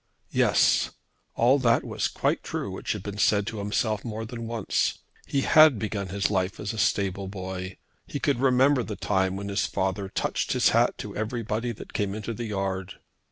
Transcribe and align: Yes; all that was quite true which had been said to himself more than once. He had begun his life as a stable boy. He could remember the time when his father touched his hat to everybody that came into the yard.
Yes; 0.31 0.89
all 1.35 1.59
that 1.59 1.83
was 1.83 2.07
quite 2.07 2.41
true 2.41 2.71
which 2.71 2.93
had 2.93 3.03
been 3.03 3.19
said 3.19 3.45
to 3.45 3.59
himself 3.59 4.03
more 4.03 4.25
than 4.25 4.47
once. 4.47 4.97
He 5.27 5.41
had 5.41 5.77
begun 5.77 6.07
his 6.07 6.31
life 6.31 6.59
as 6.59 6.73
a 6.73 6.79
stable 6.79 7.27
boy. 7.27 7.77
He 8.07 8.19
could 8.19 8.39
remember 8.39 8.81
the 8.81 8.95
time 8.95 9.35
when 9.35 9.49
his 9.49 9.67
father 9.67 10.09
touched 10.09 10.53
his 10.53 10.69
hat 10.69 10.97
to 10.97 11.15
everybody 11.15 11.71
that 11.73 11.93
came 11.93 12.15
into 12.15 12.33
the 12.33 12.45
yard. 12.45 12.95